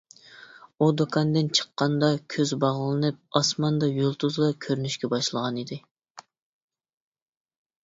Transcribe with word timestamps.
ئۇ 0.77 0.85
دۇكاندىن 1.01 1.51
چىققاندا 1.59 2.09
كۆز 2.37 2.53
باغلىنىپ، 2.63 3.39
ئاسماندا 3.41 3.91
يۇلتۇزلار 3.99 4.57
كۆرۈنۈشكە 4.67 5.13
باشلىغانىدى. 5.15 5.81